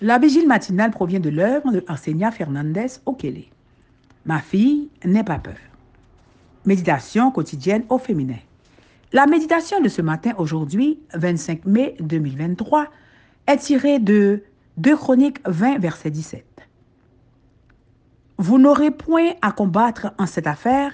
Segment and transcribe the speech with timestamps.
[0.00, 3.46] La vigile matinale provient de l'œuvre de Arsenia Fernandez Okele.
[4.26, 5.56] Ma fille, n'aie pas peur.
[6.64, 8.38] Méditation quotidienne au féminin.
[9.12, 12.86] La méditation de ce matin, aujourd'hui, 25 mai 2023,
[13.48, 14.44] est tirée de
[14.76, 16.44] 2 Chroniques 20, verset 17.
[18.36, 20.92] Vous n'aurez point à combattre en cette affaire.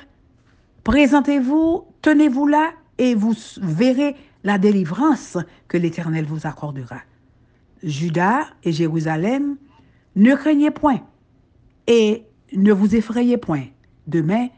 [0.82, 5.36] Présentez-vous, tenez-vous là, et vous verrez la délivrance
[5.68, 7.00] que l'Éternel vous accordera.
[7.84, 9.56] Judas et Jérusalem,
[10.16, 11.00] ne craignez point
[11.86, 13.64] et ne vous effrayez point.
[14.06, 14.48] Demain,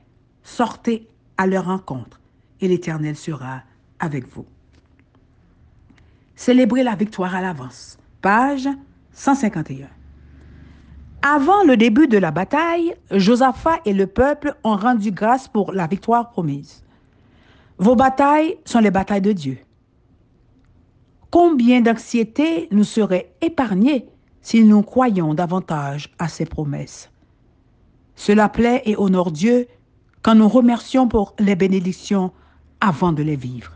[0.42, 2.20] sortez à leur rencontre
[2.60, 3.62] et l'Éternel sera
[3.98, 4.46] avec vous.
[6.34, 7.98] Célébrez la victoire à l'avance.
[8.20, 8.68] Page
[9.12, 9.88] 151.
[11.22, 15.86] Avant le début de la bataille, Josaphat et le peuple ont rendu grâce pour la
[15.86, 16.84] victoire promise.
[17.78, 19.58] Vos batailles sont les batailles de Dieu.
[21.30, 24.06] Combien d'anxiété nous serait épargnée
[24.42, 27.10] si nous croyons davantage à ses promesses?
[28.14, 29.66] Cela plaît et honore Dieu
[30.22, 32.32] quand nous remercions pour les bénédictions
[32.80, 33.72] avant de les vivre.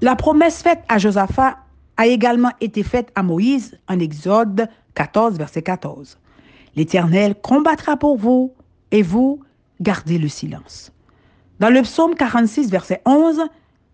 [0.00, 1.58] La promesse faite à Josaphat
[1.96, 6.18] a également été faite à Moïse en Exode 14, verset 14.
[6.76, 8.54] L'Éternel combattra pour vous
[8.92, 9.40] et vous
[9.80, 10.92] gardez le silence.
[11.58, 13.42] Dans le psaume 46, verset 11,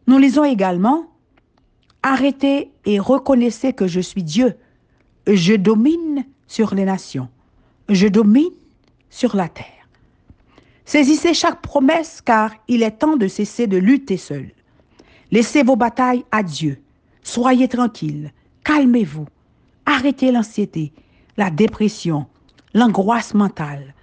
[0.06, 1.06] nous lisons également
[2.06, 4.56] Arrêtez et reconnaissez que je suis Dieu.
[5.26, 7.30] Je domine sur les nations.
[7.88, 8.52] Je domine
[9.08, 9.88] sur la terre.
[10.84, 14.50] Saisissez chaque promesse car il est temps de cesser de lutter seul.
[15.32, 16.78] Laissez vos batailles à Dieu.
[17.22, 18.32] Soyez tranquille.
[18.64, 19.26] Calmez-vous.
[19.86, 20.92] Arrêtez l'anxiété,
[21.38, 22.26] la dépression,
[22.74, 23.94] l'angoisse mentale.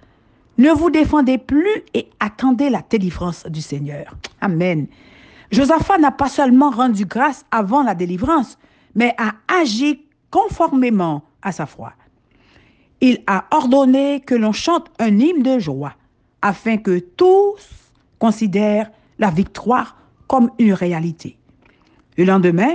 [0.58, 4.16] Ne vous défendez plus et attendez la délivrance du Seigneur.
[4.40, 4.88] Amen.
[5.52, 8.58] Josaphat n'a pas seulement rendu grâce avant la délivrance,
[8.94, 11.92] mais a agi conformément à sa foi.
[13.02, 15.94] Il a ordonné que l'on chante un hymne de joie,
[16.40, 17.60] afin que tous
[18.18, 21.36] considèrent la victoire comme une réalité.
[22.16, 22.74] Le lendemain,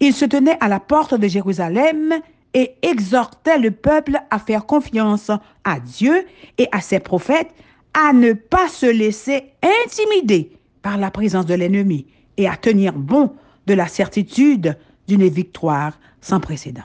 [0.00, 2.14] il se tenait à la porte de Jérusalem
[2.54, 5.30] et exhortait le peuple à faire confiance
[5.64, 6.26] à Dieu
[6.56, 7.52] et à ses prophètes,
[7.92, 9.52] à ne pas se laisser
[9.84, 12.06] intimider par la présence de l'ennemi
[12.36, 13.32] et à tenir bon
[13.66, 16.82] de la certitude d'une victoire sans précédent.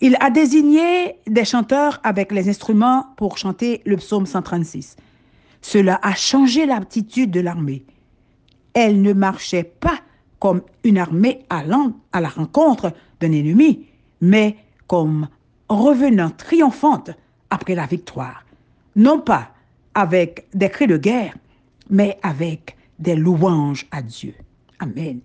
[0.00, 4.96] Il a désigné des chanteurs avec les instruments pour chanter le psaume 136.
[5.62, 7.84] Cela a changé l'attitude de l'armée.
[8.74, 10.00] Elle ne marchait pas
[10.38, 13.86] comme une armée allant à la rencontre d'un ennemi,
[14.20, 14.56] mais
[14.86, 15.28] comme
[15.68, 17.10] revenant triomphante
[17.48, 18.44] après la victoire,
[18.94, 19.50] non pas
[19.94, 21.34] avec des cris de guerre,
[21.90, 24.34] mais avec des louanges à Dieu.
[24.78, 25.20] Amen.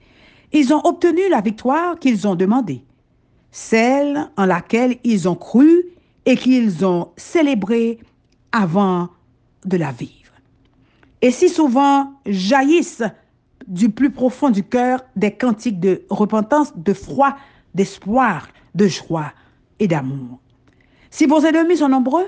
[0.51, 2.83] Ils ont obtenu la victoire qu'ils ont demandée,
[3.51, 5.85] celle en laquelle ils ont cru
[6.25, 7.99] et qu'ils ont célébrée
[8.51, 9.09] avant
[9.65, 10.11] de la vivre.
[11.21, 13.03] Et si souvent jaillissent
[13.67, 17.35] du plus profond du cœur des cantiques de repentance, de froid,
[17.73, 19.31] d'espoir, de joie
[19.79, 20.39] et d'amour.
[21.09, 22.27] Si vos ennemis sont nombreux,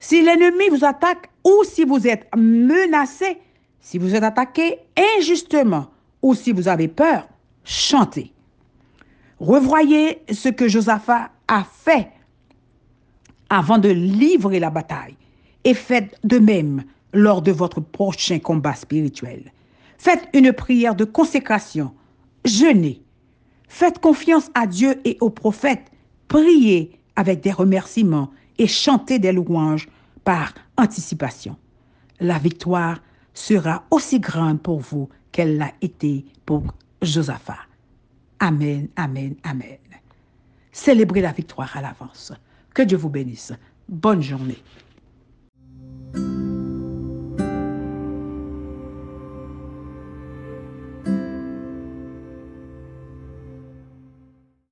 [0.00, 3.38] si l'ennemi vous attaque ou si vous êtes menacé,
[3.80, 4.78] si vous êtes attaqué
[5.18, 5.88] injustement
[6.22, 7.28] ou si vous avez peur,
[7.64, 8.32] chantez.
[9.38, 12.08] Revoyez ce que Josaphat a fait
[13.48, 15.16] avant de livrer la bataille
[15.64, 19.52] et faites de même lors de votre prochain combat spirituel.
[19.98, 21.92] Faites une prière de consécration,
[22.44, 23.02] jeûnez,
[23.68, 25.90] faites confiance à Dieu et aux prophètes,
[26.28, 29.88] priez avec des remerciements et chantez des louanges
[30.24, 31.56] par anticipation.
[32.20, 32.98] La victoire
[33.34, 36.62] sera aussi grande pour vous qu'elle l'a été pour
[37.02, 37.58] Josaphat.
[38.38, 39.78] Amen, amen, amen.
[40.72, 42.32] Célébrez la victoire à l'avance.
[42.74, 43.52] Que Dieu vous bénisse.
[43.88, 44.58] Bonne journée.